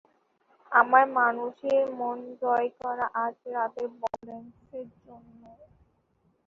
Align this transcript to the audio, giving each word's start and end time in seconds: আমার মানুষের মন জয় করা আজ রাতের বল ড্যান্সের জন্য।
আমার 0.71 1.05
মানুষের 1.19 1.81
মন 1.99 2.17
জয় 2.41 2.69
করা 2.81 3.05
আজ 3.23 3.35
রাতের 3.53 3.89
বল 3.99 4.15
ড্যান্সের 4.25 4.87
জন্য। 4.99 5.41